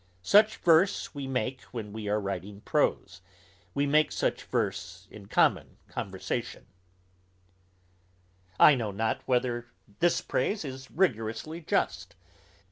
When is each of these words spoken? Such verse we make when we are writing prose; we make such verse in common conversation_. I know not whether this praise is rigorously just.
Such 0.23 0.57
verse 0.57 1.13
we 1.13 1.27
make 1.27 1.61
when 1.65 1.93
we 1.93 2.07
are 2.09 2.19
writing 2.19 2.61
prose; 2.61 3.21
we 3.75 3.85
make 3.85 4.11
such 4.11 4.45
verse 4.45 5.07
in 5.11 5.27
common 5.27 5.77
conversation_. 5.91 6.63
I 8.59 8.73
know 8.73 8.89
not 8.89 9.21
whether 9.27 9.67
this 9.99 10.19
praise 10.21 10.65
is 10.65 10.89
rigorously 10.89 11.61
just. 11.61 12.15